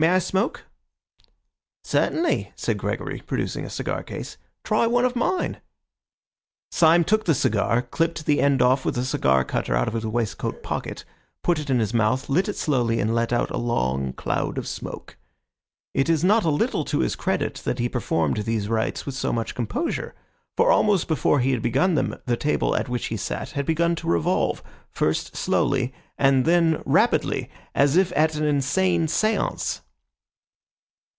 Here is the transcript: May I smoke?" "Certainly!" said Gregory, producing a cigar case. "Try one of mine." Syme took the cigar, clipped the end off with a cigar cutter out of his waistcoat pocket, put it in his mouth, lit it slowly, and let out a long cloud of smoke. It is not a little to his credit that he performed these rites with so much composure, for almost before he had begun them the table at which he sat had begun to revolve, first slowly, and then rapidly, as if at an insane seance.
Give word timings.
May 0.00 0.08
I 0.08 0.18
smoke?" 0.18 0.64
"Certainly!" 1.84 2.52
said 2.56 2.78
Gregory, 2.78 3.20
producing 3.20 3.66
a 3.66 3.68
cigar 3.68 4.02
case. 4.02 4.38
"Try 4.64 4.86
one 4.86 5.04
of 5.04 5.14
mine." 5.14 5.60
Syme 6.72 7.04
took 7.04 7.26
the 7.26 7.34
cigar, 7.34 7.82
clipped 7.82 8.24
the 8.24 8.40
end 8.40 8.62
off 8.62 8.86
with 8.86 8.96
a 8.96 9.04
cigar 9.04 9.44
cutter 9.44 9.76
out 9.76 9.88
of 9.88 9.92
his 9.92 10.06
waistcoat 10.06 10.62
pocket, 10.62 11.04
put 11.42 11.58
it 11.58 11.68
in 11.68 11.80
his 11.80 11.92
mouth, 11.92 12.30
lit 12.30 12.48
it 12.48 12.56
slowly, 12.56 12.98
and 12.98 13.14
let 13.14 13.30
out 13.30 13.50
a 13.50 13.58
long 13.58 14.14
cloud 14.14 14.56
of 14.56 14.66
smoke. 14.66 15.18
It 15.92 16.08
is 16.08 16.24
not 16.24 16.44
a 16.44 16.50
little 16.50 16.86
to 16.86 17.00
his 17.00 17.14
credit 17.14 17.56
that 17.66 17.78
he 17.78 17.86
performed 17.86 18.38
these 18.38 18.70
rites 18.70 19.04
with 19.04 19.14
so 19.14 19.34
much 19.34 19.54
composure, 19.54 20.14
for 20.56 20.70
almost 20.72 21.08
before 21.08 21.40
he 21.40 21.50
had 21.50 21.60
begun 21.60 21.94
them 21.96 22.16
the 22.24 22.38
table 22.38 22.74
at 22.74 22.88
which 22.88 23.08
he 23.08 23.18
sat 23.18 23.50
had 23.50 23.66
begun 23.66 23.94
to 23.96 24.06
revolve, 24.08 24.62
first 24.88 25.36
slowly, 25.36 25.92
and 26.16 26.46
then 26.46 26.82
rapidly, 26.86 27.50
as 27.74 27.98
if 27.98 28.14
at 28.16 28.34
an 28.34 28.44
insane 28.44 29.06
seance. 29.06 29.82